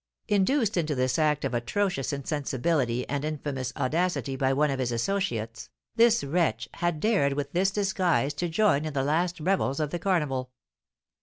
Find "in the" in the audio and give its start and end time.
8.85-9.03